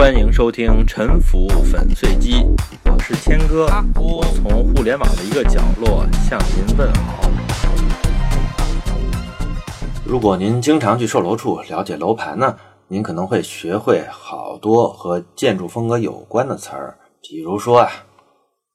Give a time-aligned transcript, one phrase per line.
[0.00, 2.36] 欢迎收听《沉浮粉碎机》，
[2.86, 3.66] 我是谦哥，
[3.96, 7.30] 我从互联网的一个角落向您问好。
[10.02, 12.56] 如果您经常去售楼处了解楼盘呢，
[12.88, 17.92] 您可能会学会好多和建筑风格有关的词儿，比如说啊，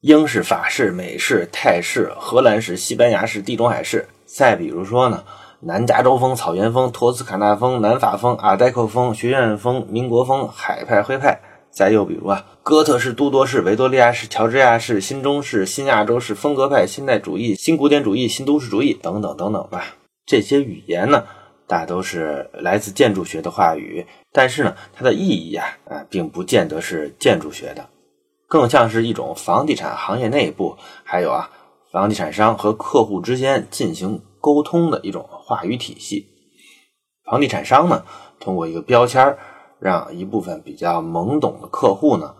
[0.02, 5.24] 英式、法式、美式、泰式、荷兰式、西班牙式、地中海式，再比如说呢。
[5.62, 11.40] 南加州风、草原风、托斯卡纳风、南法风、阿黛克风、学院风、民国风、海派、徽派，
[11.72, 19.86] 再又比如啊，哥特式、都铎式、维多利亚式、乔治亚式、新中式、新亚洲式、风格派、现代主义、新古典主义、新都市主义等等等等吧。
[20.26, 21.24] 这些语言呢，
[21.68, 27.88] 大都是来自建筑学的话语，但是呢，它的意义啊，啊，并不见得是建筑学的，
[28.48, 31.50] 更像是一种房地产行业内部，还有啊，
[31.92, 34.22] 房地产商和客户之间进行。
[34.46, 36.28] 沟通的一种话语体系。
[37.24, 38.06] 房地产商呢，
[38.40, 39.36] 通过一个标签
[39.80, 42.36] 让一部分比较懵懂的客户呢，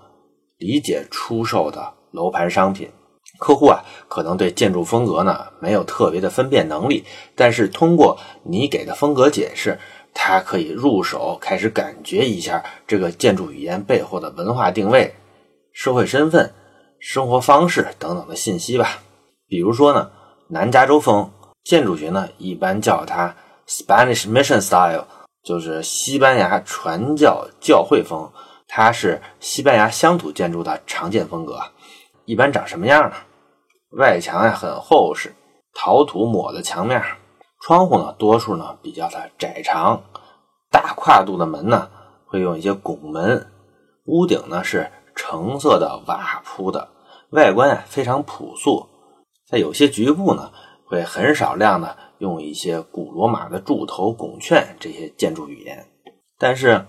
[0.60, 2.92] 理解出售的楼盘商品。
[3.40, 7.04] 客户啊，可能对建筑风格呢没有特别的分辨能力，
[7.34, 9.80] 但是通过你给的风格解释，
[10.14, 15.16] 他可以入手开始感觉一下这个建筑语言背后的文化定位、
[15.74, 16.54] 社会身份、
[17.00, 19.00] 生活方式等等的信息吧。
[19.48, 20.12] 比如说呢，
[20.50, 21.32] 南加州风。
[21.66, 23.36] 建筑学呢，一般叫它
[23.68, 25.06] Spanish Mission Style，
[25.44, 28.32] 就是西班牙传教教会风。
[28.68, 31.60] 它是西班牙乡土建筑的常见风格。
[32.26, 33.16] 一般长什么样呢？
[33.98, 35.34] 外墙呀很厚实，
[35.74, 37.02] 陶土抹的墙面。
[37.62, 40.04] 窗户呢，多数呢比较的窄长，
[40.70, 41.90] 大跨度的门呢
[42.28, 43.52] 会用一些拱门。
[44.06, 46.90] 屋顶呢是橙色的瓦铺的，
[47.32, 48.88] 外观呀非常朴素。
[49.50, 50.52] 在有些局部呢。
[50.88, 55.88] 会很少量的用一些古罗马的柱头、拱券这些建筑语言，
[56.38, 56.86] 但是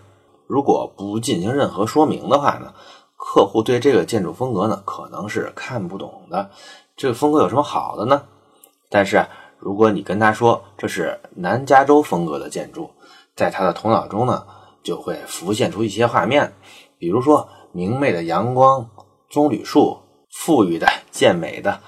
[0.46, 2.74] 如果不进行任何说明的话呢，
[3.16, 6.50] 客户对这个建筑风格呢可能是看不懂的。
[6.96, 8.22] 这个风格有什么好的呢？
[8.90, 9.26] 但是
[9.58, 12.90] 如果你跟他说这是南加州风格的建筑，
[13.34, 14.46] 在他的头脑中呢
[14.82, 16.52] 就会浮现出一些画面，
[16.98, 18.88] 比如说明媚的阳光、
[19.28, 19.98] 棕榈树、
[20.30, 21.80] 富裕的、健美的。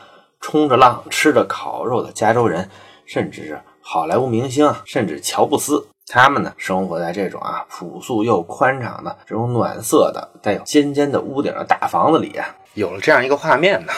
[0.50, 2.70] 冲着浪、吃着烤肉的加州人，
[3.04, 13.92] 甚至是好莱坞明星，甚至乔布斯，他们呢生活在这种啊朴素又宽敞的这种暖色的、带有尖尖的屋顶的大房子里啊，有了这样一个画面呢，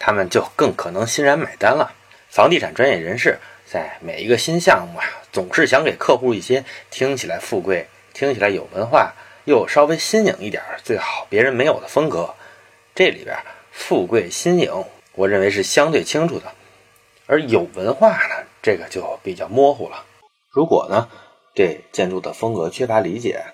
[0.00, 1.92] 他们就更可能欣然买单了。
[2.28, 9.12] 房地产专业人士在每一个新项目啊，总是想给客户一些听起来富贵、听起来有文化
[9.44, 12.34] 又稍微新颖一点、最好别人没有的风格。
[12.96, 13.38] 这里边
[13.70, 14.84] 富贵新颖。
[15.16, 16.52] 我认为是相对清楚的，
[17.26, 20.04] 而有文化呢，这个就比较模糊了。
[20.50, 21.08] 如果呢
[21.54, 23.44] 对建筑的风格缺乏理解，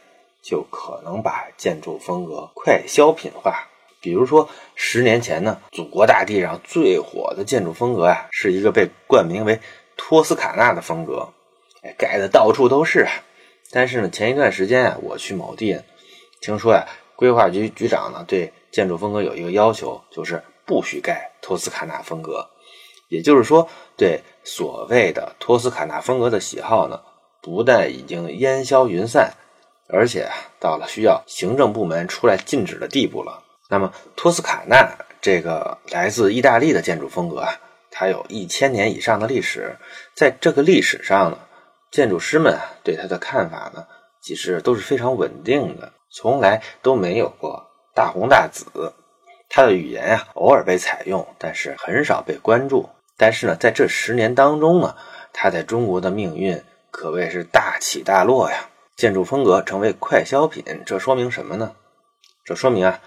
[0.42, 3.68] 就可能把建筑风格快消品化。
[4.00, 9.60] 比如说，十年前呢，祖国大地上最火的建筑风格啊，是一个被冠名为
[9.98, 11.28] 托斯卡纳的风格，
[11.98, 13.12] 盖的到处都是啊。
[13.70, 15.78] 但是呢，前一段时间啊，我去某地，
[16.40, 20.42] 听说呀，规划局局长呢对建筑风格有一个要求，就是。
[20.70, 22.48] 不许盖托斯卡纳风格，
[23.08, 27.00] 也就是说，对所谓的托斯卡纳风格的喜好呢，
[27.42, 29.34] 不但已经烟消云散，
[29.88, 33.42] 而且到了需要行政部门出来禁止的地步了。
[33.68, 37.58] 那么，托斯卡纳这个来自意大利的建筑风格啊，
[37.90, 39.76] 它有一千年以上的历史，
[40.14, 41.38] 在这个历史上呢，
[41.90, 43.88] 建筑师们对它的看法呢，
[44.22, 48.94] 其实都是非常稳定的，从来都没有过大红大紫。
[49.52, 52.88] 它的语言呀，偶尔被采用，但是很少被关注。
[53.16, 54.94] 但是呢，在这十年当中呢，
[55.32, 56.62] 它在中国的命运
[56.92, 58.68] 可谓是大起大落呀。
[58.96, 61.72] 建筑风格成为快消品，这说明什么呢？
[62.44, 63.00] 这说明啊，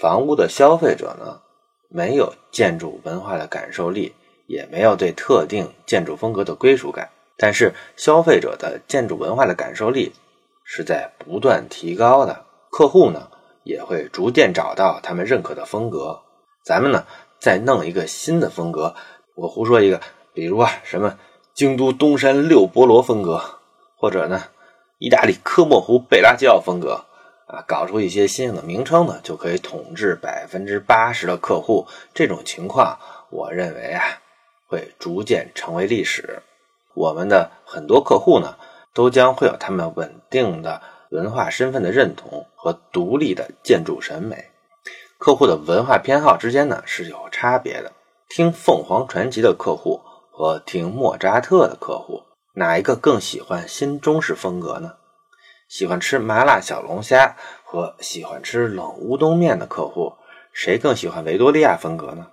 [0.00, 1.40] 房屋的消费者呢，
[1.88, 4.14] 没有建筑文化的感受力，
[4.46, 7.08] 也没有对特定建筑风格的归属感。
[7.36, 10.12] 但是，消费者的建筑文化的感受力
[10.64, 12.44] 是在不断提高的。
[12.70, 13.30] 客户呢？
[13.64, 16.20] 也会逐渐找到他们认可的风格。
[16.64, 17.04] 咱们呢，
[17.40, 18.94] 再弄一个新的风格。
[19.34, 20.00] 我胡说一个，
[20.32, 21.18] 比如啊，什么
[21.52, 23.42] 京都东山六波罗风格，
[23.96, 24.44] 或者呢，
[24.98, 27.04] 意大利科莫湖贝拉吉奥风格
[27.46, 31.86] 啊，搞出一些新颖的名称呢，就可以统治百分之八十的客户。
[32.14, 32.98] 这种情况，
[33.30, 34.02] 我认为啊，
[34.68, 36.42] 会逐渐成为历史。
[36.94, 38.56] 我们的很多客户呢，
[38.94, 40.80] 都将会有他们稳定的。
[41.10, 44.50] 文化身份的认同和独立的建筑审美，
[45.18, 47.92] 客户的文化偏好之间呢是有差别的。
[48.28, 50.00] 听凤凰传奇的客户
[50.32, 52.22] 和听莫扎特的客户，
[52.54, 54.94] 哪一个更喜欢新中式风格呢？
[55.68, 60.14] 喜欢吃麻辣小龙虾和喜欢吃冷乌冬面的客户，
[60.52, 62.26] 谁更喜欢维多利亚风格呢？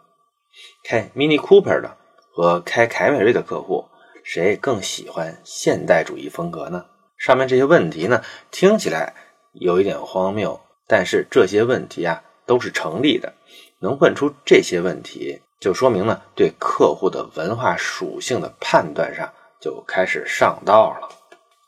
[0.84, 1.98] 开 Mini Cooper 的
[2.34, 3.86] 和开凯美瑞的客户，
[4.24, 6.86] 谁更喜欢现代主义风格呢？
[7.22, 9.14] 上面这些问题呢，听起来
[9.52, 13.32] 有一点荒谬，但是这些问题啊都是成立的。
[13.80, 21.10] 能问出这些问题，就说明呢，对客户的文化属性的判断上就开始上道了。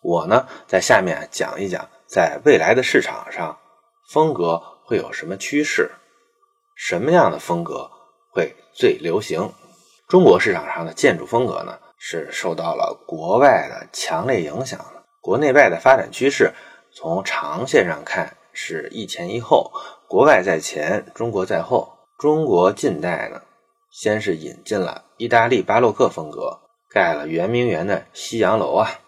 [0.01, 3.55] 我呢，在下面讲一讲，在未来的市场上，
[4.09, 5.91] 风格会有什么趋势，
[6.75, 7.87] 什么样的风格
[8.31, 9.53] 会最流行。
[10.07, 14.83] 中国市场上的建筑风格呢，是受到了国外的强烈影响。
[15.23, 16.51] 国内外的发展趋势，
[16.91, 19.71] 从长线上看是一前一后，
[20.05, 21.93] 国外在前，中国在后。
[22.19, 23.41] 中国近代呢，
[23.89, 26.59] 先是引进了意大利巴洛克风格，
[26.89, 28.99] 盖了圆明园的西洋楼啊，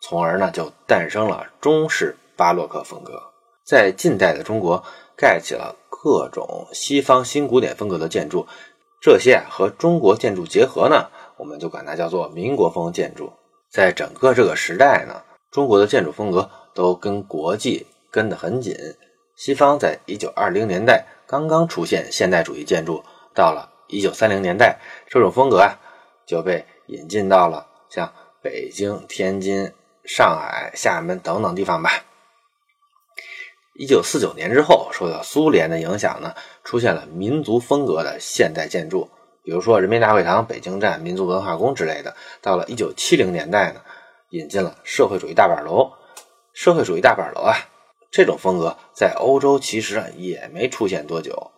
[0.00, 3.20] 从而呢就诞生了中式巴洛克风格。
[3.66, 4.84] 在近代的中国，
[5.16, 8.46] 盖起了各种西方新古典风格的建筑，
[9.00, 13.32] 这些和中国建筑结合呢，我们就管它叫做民国风建筑。
[13.74, 18.76] 在整个这个时代呢，中国的建筑风格都跟国际跟得很紧。
[19.34, 21.04] 西方在一九二零年代。
[21.26, 23.02] 刚刚出现现代主义建筑，
[23.34, 24.78] 到了一九三零年代，
[25.08, 25.74] 这种风格啊
[26.26, 28.12] 就被引进到了像
[28.42, 29.72] 北京、天津、
[30.04, 32.04] 上海、厦门等等地方吧。
[33.74, 39.10] 一九四九年之后，受到苏联的影响呢，出现了民族风格的现代建筑，
[39.44, 42.16] 比如说人民大会堂、北京站、民族文化宫之类的。
[42.40, 43.82] 到了一九七零年代呢，
[44.30, 45.92] 引进了社会主义大板楼。
[46.54, 47.54] 社会主义大板楼啊。
[48.10, 51.50] 这种风格在欧洲其实啊也没出现多久。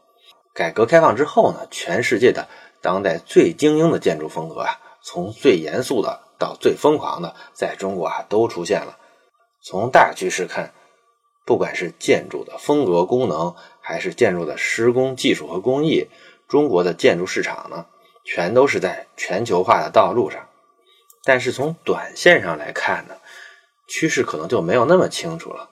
[0.53, 2.49] 改革开放之后呢，全世界的
[2.83, 8.99] 当代最精英的建筑风格啊，从最严肃的到最疯狂的，在中国啊都出现了。
[9.63, 10.73] 从大趋势看，
[11.45, 16.09] 不管是建筑的风格、功能，还是建筑的施工技术和工艺，
[16.49, 17.87] 中国的建筑市场呢，
[18.25, 20.49] 全都是在全球化的道路上。
[21.25, 23.17] 但是从短线上来看呢，
[23.89, 25.71] 趋势可能就没有那么清楚了。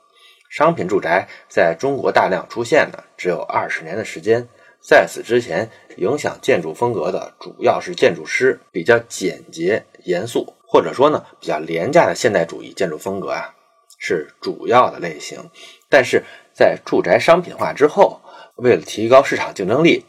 [0.50, 4.49] 商品住宅在中国大量出现的只有二十年的时间，
[4.81, 13.55] 在此之前，影响建筑风格的主要是建筑师，比较简洁、严肃，或者说呢比较廉价的现代主义建筑风格啊，
[13.99, 15.50] 是主要的类型。
[15.88, 16.23] 但是
[16.53, 18.21] 在住宅商品化之后，
[18.56, 20.05] 为了提高市场竞争力，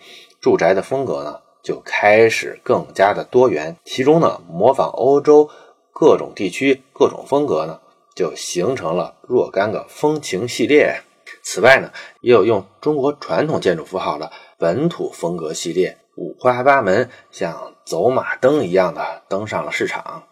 [0.45, 5.49] 住宅的风格呢就开始更加的多元，其中呢模仿欧洲
[5.91, 7.79] 各种地区各种风格呢。
[8.13, 11.01] 就形成了若干个风情系列。
[11.43, 20.23] 此外呢，也有用中国传统建筑符号的本土风格系列，五花八门，像走马灯一样的登上了市场。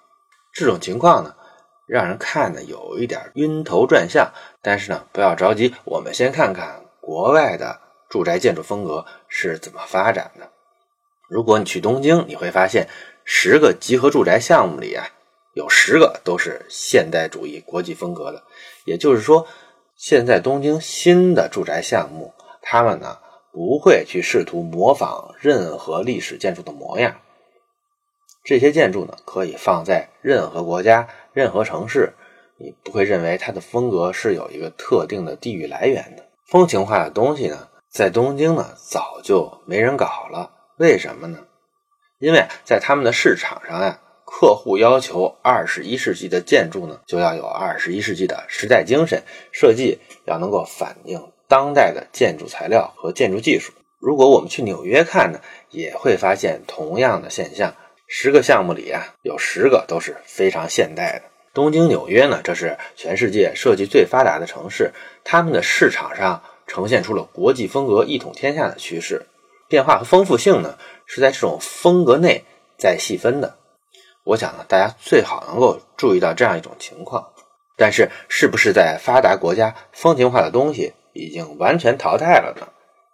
[0.54, 1.36] 这种情况呢，
[1.88, 4.32] 让人看的有一点晕头转向。
[4.62, 7.82] 但是呢，不要着急，我们先看看国外的
[8.14, 10.52] 住宅建筑风格是怎么发展的。
[11.28, 12.88] 如果你去东京，你会发现
[13.26, 15.08] 十个集合住宅项目里啊。
[15.56, 18.44] 有十个都是现代主义国际风格的，
[18.86, 19.48] 也就是说，
[19.98, 22.32] 现在东京新的住宅项目，
[22.62, 23.18] 他们呢
[23.52, 27.20] 不会去试图模仿任何历史建筑的模样。
[28.44, 32.14] 这些建筑呢可以放在任何国家、任何城市，
[32.60, 36.24] 你不会认为它的风格是有一个特定的地域来源的。
[36.46, 40.52] 风情化的东西呢，在东京呢早就没人搞了。
[40.78, 41.38] 为什么呢？
[42.18, 44.00] 因为在他们的市场上呀。
[44.26, 49.22] 客户要求二十一世纪的建筑呢，就要有二十一世纪的时代精神，
[49.52, 53.72] 设计要能够反映当代的建筑材料和建筑技术。
[54.00, 57.76] 如果我们去纽约看呢，也会发现同样的现象。
[58.08, 61.26] 十个项目里啊，有十个都是非常现代的。
[61.54, 64.92] 东京、纽约呢，这是全世界设计最发达的城市，
[65.24, 66.42] 他们的市场上
[66.74, 69.28] 呈现出了国际风格一统天下的趋势。
[69.68, 72.44] 变化和丰富性呢，是在这种风格内
[72.80, 73.56] 在细分的。
[74.24, 77.30] 我想呢，大家最好能够注意到这样一种情况，
[77.78, 82.68] 但是是不是在发达国家风情化的东西已经完全淘汰了呢？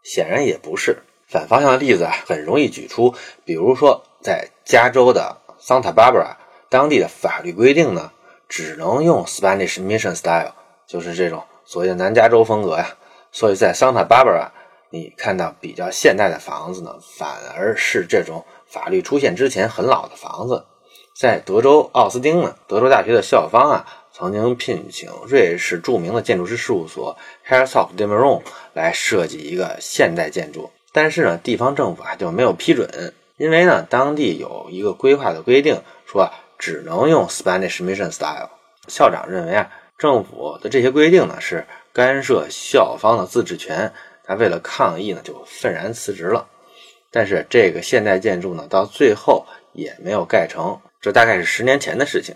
[0.04, 1.00] 显然也不是。
[1.28, 3.14] 反方向的例子啊，很容易举出，
[3.44, 6.38] 比如说在加州的 Santa Barbara，
[6.70, 8.12] 当地的法律规定呢，
[8.48, 10.54] 只能用 Spanish Mission Style，
[10.88, 12.96] 就是这种所谓的南加州风格呀。
[13.32, 14.50] 所以在 Santa Barbara，
[14.90, 20.66] 你看到比较现代的房子呢，反而是这种法律出现之前很老的房子。
[21.16, 28.42] 在德州奥斯汀呢，德州大学的校方啊，曾经聘请瑞士著名的建筑师事务所 Herzog de Meuron
[28.74, 38.50] 来设计一个现代建筑，但是呢，地方政府啊就没有批准，因为呢，当地有一个规划的规定，说只能用 Spanish Mission Style。
[38.88, 43.94] 校长认为啊，政府的这些规定呢，是干涉校方的自治权。
[44.24, 46.48] 他为了抗议呢，就愤然辞职了。
[47.12, 50.80] 但是这个现代建筑呢，到最后也没有盖成。
[51.02, 52.36] 这大概是十年前的事情。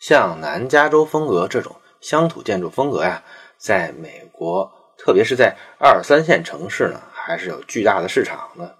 [0.00, 3.22] 像南加州风格这种乡土建筑风格呀，
[3.56, 8.76] 在美国，特别是在二三线城市呢，还是有巨大的市场的。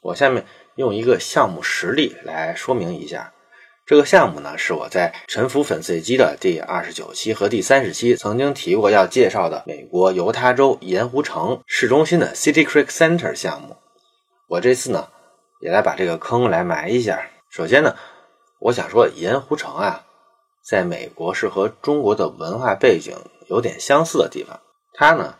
[0.00, 3.32] 我下面用一个项目实例来说明一下。
[3.92, 13.76] 这个项目呢，是我在沉浮粉碎机的第二十九期和第三十期曾经提过要介绍的美国犹他州盐湖城市中心的 City Creek Center 项目。
[14.48, 15.08] 我这次呢，
[15.60, 17.28] 也来把这个坑来埋一下。
[17.50, 17.94] 首先呢，
[18.60, 20.06] 我想说盐湖城啊，
[20.64, 23.14] 在美国是和中国的文化背景
[23.48, 24.58] 有点相似的地方。
[24.94, 25.34] 它呢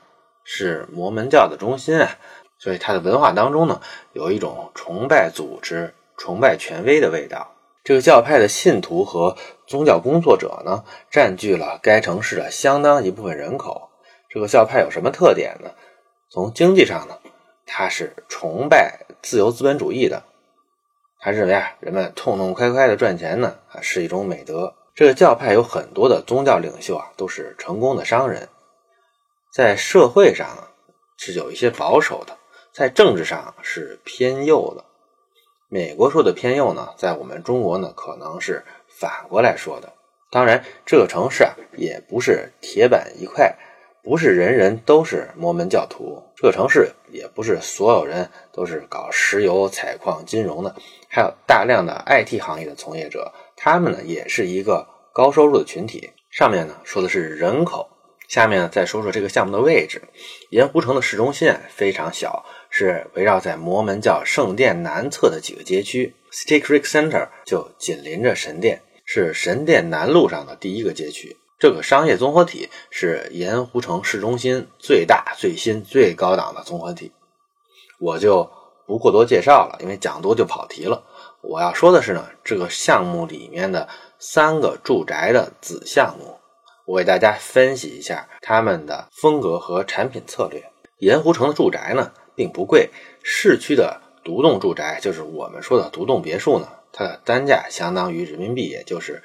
[0.45, 2.19] 是摩门教的中心啊，
[2.59, 3.81] 所以它的文化当中呢，
[4.13, 7.49] 有一种崇拜组织、崇拜权威的味道。
[7.85, 9.37] 这个教派的信徒和
[9.67, 13.91] 宗教工作者呢，占据了该城市的相当一部分人口。
[14.29, 15.71] 这个教派有什么特点呢？
[16.31, 17.19] 从经济上呢，
[17.67, 20.23] 它是崇拜自由资本主义的。
[21.19, 24.75] 他认为啊，人们痛痛快快的赚钱呢，是一种美德。
[24.95, 28.49] 这个教派有很多的宗教领袖啊，都是成功的商人。
[29.53, 30.69] 在社会上
[31.19, 32.39] 是有一些保守的，
[32.73, 34.85] 在政治上是偏右的。
[35.75, 39.91] 美国说的偏右呢，在我们中国呢，可能是反过来说的。
[40.31, 43.57] 当然，这个城市啊，也不是铁板一块，
[44.03, 46.23] 不是人人都是摩门教徒。
[46.37, 50.77] 这个城市也不是所有人都是搞石油、采矿、金融的，
[51.09, 56.11] 还有大量的 IT 行业的从业者，他们呢，也是一个高收入的群体。
[56.31, 57.89] 上面呢说的是人口，
[58.29, 60.03] 下面呢再说说这个项目的位置。
[60.51, 62.45] 盐湖城的市中心啊，非常小。
[62.75, 71.37] 是围绕在摩门教圣殿南侧的几个街区，City Creek Center 就紧邻着神殿，是神殿南路上的第一个街区。
[71.59, 77.13] 这个商业综合体是盐湖城市中心最大、最新、最高档的综合体。
[78.01, 78.51] 我就
[78.87, 81.05] 不过多介绍了，因为讲多就跑题了。
[81.43, 83.87] 我要说的是呢，这个项目里面的
[84.19, 86.39] 三个住宅的子项目，
[86.87, 90.65] 我给大家分析一下他们的风格和产品策略。
[91.01, 92.13] 盐湖城的住宅呢？
[92.35, 92.91] 并不贵，
[93.23, 99.23] 市区的独栋住宅，就是我们说的独栋别墅呢，它的单价相当于人民币，也就是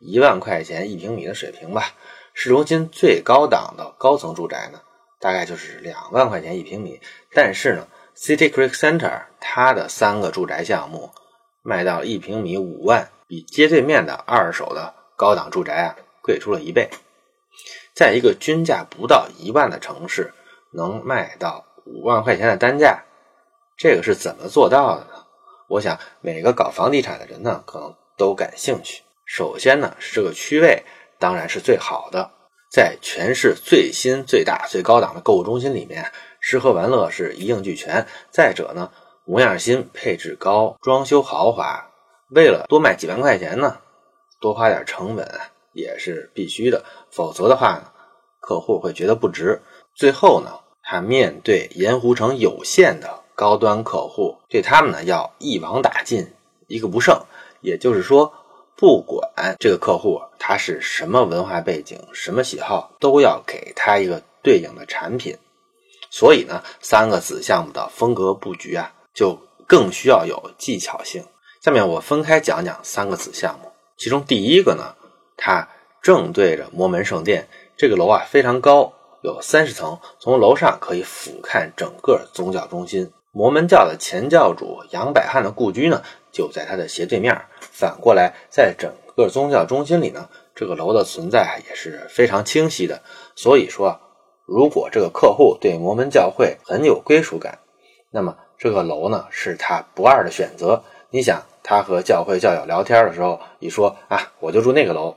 [0.00, 1.94] 一万块钱一平米的水平吧。
[2.34, 4.80] 市中心最高档的高层住宅呢，
[5.18, 7.00] 大概就是两万块钱一平米。
[7.32, 7.86] 但是呢
[8.16, 11.10] ，City Creek Center 它的三个住宅项目
[11.62, 16.88] 卖到一平米五万，比街对面的二手的高档住宅啊贵出了一倍。
[17.94, 20.32] 在一个均价不到一万的城市，
[20.72, 21.66] 能卖到。
[21.92, 23.02] 五万块钱的单价，
[23.76, 25.26] 这个是怎么做到的呢？
[25.68, 29.02] 我想每个搞房地产的人呢，可能都感兴趣。
[29.24, 30.84] 首先呢，是这个区位
[31.18, 32.30] 当然是最好的，
[32.70, 38.06] 在全市最新、最大、最高档的购物中心里面，吃喝玩乐是一应俱全。
[38.30, 38.92] 再者呢，
[39.24, 41.90] 模样新、配置高、装修豪华，
[42.30, 43.78] 为了多卖几万块钱呢，
[44.40, 45.28] 多花点成本
[45.72, 46.84] 也是必须的。
[47.10, 47.92] 否则的话，
[48.40, 49.60] 客户会觉得不值。
[49.94, 50.50] 最后呢。
[50.90, 56.26] 他面对盐湖城有限的高端客户，对他们呢要一网打尽，
[56.66, 57.16] 一个不剩。
[57.60, 58.34] 也就是说，
[58.74, 65.38] 不管这个客户他是什么文化背景、什么喜好，都要给他一个对应的产品。
[66.10, 71.24] 所以呢，三个子项目的风格布局啊，就更需要有技巧性。
[71.60, 73.70] 下面我分开讲讲三个子项目。
[73.96, 74.96] 其中第一个呢，
[75.36, 75.68] 它
[76.02, 78.92] 正对着摩门圣殿，这个楼啊非常高。
[79.22, 83.12] 有三十层，从楼上可以俯瞰整个宗教中心。
[83.32, 87.40] 摩门教的前教主杨百翰的故居呢，就在它的斜对面。
[87.60, 93.02] 反过来，在整个宗教中心里呢，这个楼的存在也是非常清晰的。
[93.36, 94.00] 所以说，
[94.46, 97.60] 如果这个客户对摩门教会很有归属感，
[98.10, 100.82] 那么这个楼呢，是他不二的选择。
[101.10, 105.16] 你想，他和教会教友聊天的时候，一说啊，我就住那个楼，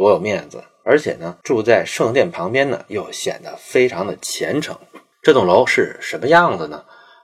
[0.00, 0.64] 多有面子。
[0.82, 4.74] 而且呢，住在圣殿旁边呢，又显得非常的虔诚。
[5.22, 6.82] 这栋楼是什么样子呢？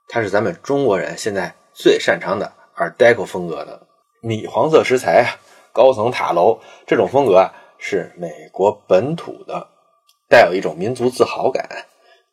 [0.08, 3.80] 它是咱们中国人现在最擅长的 Art Deco 风格的
[4.20, 5.26] 米黄色石材啊，
[5.72, 6.60] 高层塔楼。
[6.86, 9.66] 这种风格啊，是美国本土的，
[10.28, 11.66] 带有一种民族自豪感，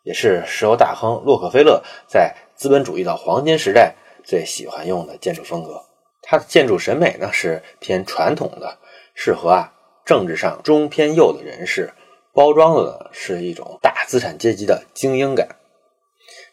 [0.03, 3.95] 也是石油大亨洛克菲勒在资本主义的黄金时代
[4.25, 5.81] 最喜欢用的建筑风格。
[6.21, 8.77] 它的建筑审美呢是偏传统的，
[9.15, 9.72] 适合啊。
[10.05, 11.93] 政治上中偏右的人士
[12.33, 15.47] 包装的是一种大资产阶级的精英感。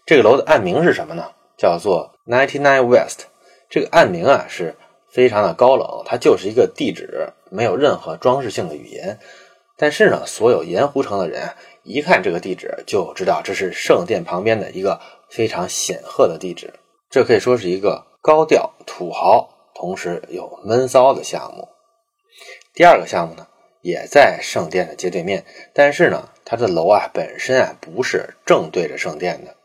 [0.07, 1.33] 这个楼的暗名是什么呢？
[1.57, 3.27] 叫做 Ninety Nine West。
[3.69, 4.77] 这个暗名啊是
[5.11, 9.19] 非常的高冷，它就是一个地址，没有任何装饰性的语言。
[9.77, 11.51] 但是呢，所有盐湖城的人
[11.83, 16.75] 一看这个地址就知道这是圣殿旁边的一个非常显赫的地址，
[17.09, 21.69] 这可以说是一个高调土豪，同时有闷骚的项目。
[22.73, 23.47] 第二个项目呢，
[23.83, 29.57] 也在圣殿的街对面，但是呢，它的楼啊本身啊不是正对着圣殿的，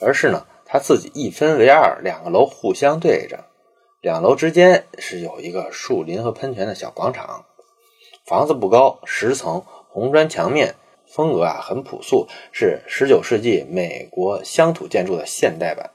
[0.00, 3.44] 而是呢它自己一分为二，两个楼互相对着，
[4.00, 7.44] 两楼之间是有一个树林和喷泉的小广场。
[8.24, 10.74] 房子不高，十层，红砖墙面，
[11.06, 15.90] 风格啊很朴素，是十九世纪美国乡土建筑的现代版。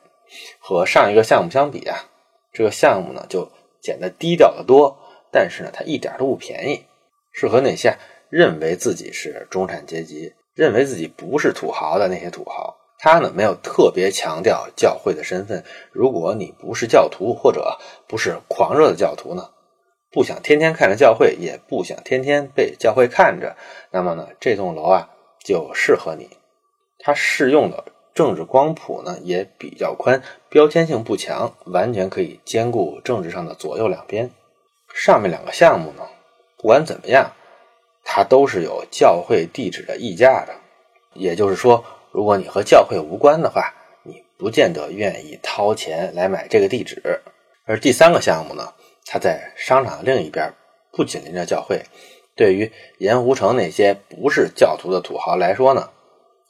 [0.59, 2.05] 和上一个项目相比啊，
[2.53, 3.51] 这个项目呢就
[3.81, 4.97] 显得低调的多。
[5.31, 6.85] 但是呢，它一点都不便宜，
[7.31, 7.97] 适合那些
[8.29, 12.77] 认为自己是中产阶级、认为自己不是土豪的那些土豪。
[13.03, 15.63] 他呢，没有特别强调教会的身份。
[15.91, 19.49] 如果你不是教徒，或者不是狂热的教徒呢，
[20.11, 23.55] 不想天天看着教会，也不想天天被教会看着，
[23.89, 25.09] 那么呢，这栋楼啊
[25.43, 26.29] 就适合你。
[26.99, 34.29] 它适用的政治光谱呢也比较宽，标签性不强，完全可以兼顾政治上的左右两边。
[34.93, 36.03] 上面两个项目呢，
[36.57, 37.31] 不管怎么样，
[38.03, 40.53] 它都是有教会地址的溢价的。
[41.13, 47.21] 也就是说，如果你和教会无关的话，你不见得愿意掏钱来买这个地址。
[47.65, 48.73] 而第三个项目呢，
[49.05, 50.53] 它在商场的另一边，
[50.91, 51.83] 不紧邻着教会。
[52.35, 55.89] 对于盐湖城那些不是教徒的土豪来说呢，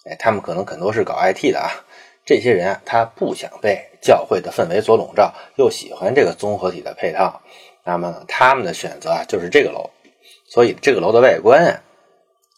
[0.06, 1.70] 哎，他们可能很多是搞 IT 的啊。
[2.24, 7.42] 这些人啊，他不想被教会的氛围所笼罩，又喜欢这个综合体的配套。
[7.84, 9.90] 那么他们的选择啊，就是这个楼，
[10.48, 11.82] 所以这个楼的外观啊，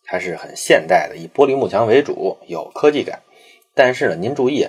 [0.05, 3.21] 它是很现代的，以玻璃幕墙为主，有科技感。
[3.73, 4.67] 但是呢，您注意，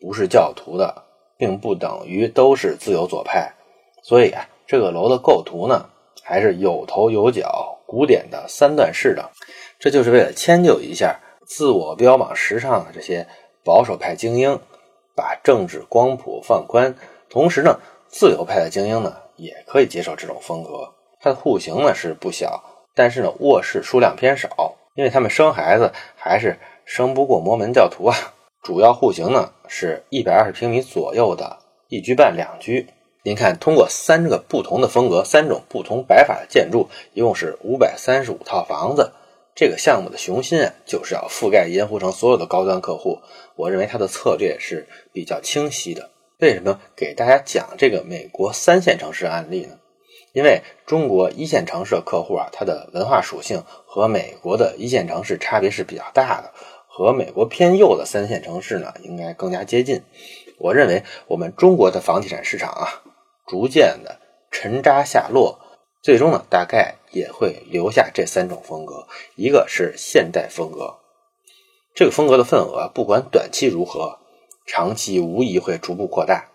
[0.00, 1.04] 不是教徒的，
[1.38, 3.54] 并不等于都是自由左派。
[4.02, 5.88] 所以啊，这个楼的构图呢，
[6.22, 9.30] 还是有头有脚、古典的三段式的。
[9.78, 13.26] 这就是为了迁就一下自我标榜时尚的这些
[13.64, 14.58] 保守派精英，
[15.14, 16.94] 把政治光谱放宽，
[17.30, 19.21] 同时呢，自由派的精英呢。
[19.36, 20.92] 也可以接受这种风格。
[21.20, 22.62] 它的户型呢是不小，
[22.94, 28.16] 但是呢卧室数量偏少，因为他们生孩子还是生不过摩门教徒啊。
[28.62, 32.88] 主要户型呢是一百二十平米左右的一居半两居。
[33.24, 39.12] 您看，通过三个不同的风格、三种不同摆法的建筑，一共是五百三十五套房子。
[39.54, 43.20] 这个项目的雄心啊，就是要覆盖盐湖城所有的高端客户。
[43.54, 46.10] 我认为它的策略是比较清晰的。
[46.42, 49.78] 为什么给大家讲这个美国三线城市案例呢？
[50.32, 56.50] 因为中国一线城市的客户啊，它的文化属性和美国的一线城市差别是比较大的，
[56.88, 60.02] 和美国偏右的三线城市呢，应该更加接近。
[60.58, 63.04] 我认为我们中国的房地产市场啊，
[63.46, 64.18] 逐渐的
[64.50, 65.60] 沉渣下落，
[66.02, 70.96] 最终呢，大概也会留下这三种风格：一个是现代风格，
[71.94, 74.18] 这个风格的份额不管短期如何。
[74.66, 76.48] 长期无疑会逐步扩大。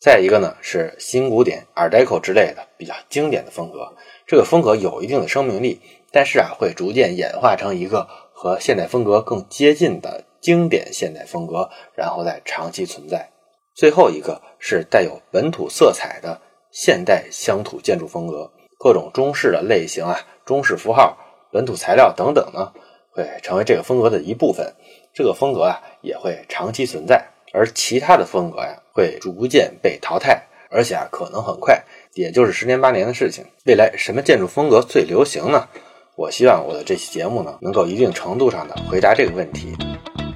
[0.00, 3.94] 再一个呢，是新古典、Art Deco 之类的比较经典的风格。
[4.26, 5.80] 这个风格有一定的生命力，
[6.12, 13.30] 但是啊，会逐渐演化成一个和现代风格更接近的经典现代风格，然后再长期存在。
[13.74, 16.40] 最后一个是带有本土色彩的
[16.70, 21.16] 现代乡土建筑风格，各种中式的类型啊、中式符号、
[21.50, 22.72] 本土材料等等呢，
[23.10, 24.74] 会成为这个风格的一部分。
[25.14, 27.30] 这个风格啊，也会长期存在。
[27.54, 33.44] 而其他的风格呀，会逐渐被淘汰，而且啊，可能很快，也就是十年八年的事情。
[33.64, 35.68] 未来什么建筑风格最流行呢？
[36.16, 39.72] 我希望我的这期节目呢，能够一定程度上的回答这个问题。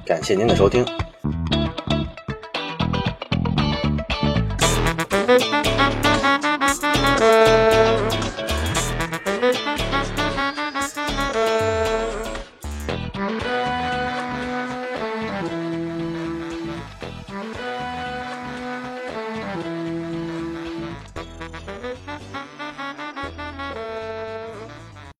[0.05, 0.85] 感谢您的收听。